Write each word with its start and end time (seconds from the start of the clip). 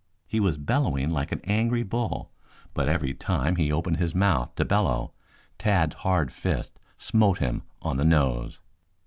He 0.25 0.39
was 0.39 0.57
bellowing 0.57 1.11
like 1.11 1.31
an 1.31 1.41
angry 1.43 1.83
bull, 1.83 2.31
but 2.73 2.89
every 2.89 3.13
time 3.13 3.55
he 3.57 3.71
opened 3.71 3.97
his 3.97 4.15
mouth 4.15 4.55
to 4.55 4.65
bellow, 4.65 5.13
Tad's 5.59 5.93
hard 5.97 6.31
fist 6.33 6.79
smote 6.97 7.37
him 7.37 7.61
on 7.83 7.97
the 7.97 8.03
nose. 8.05 8.59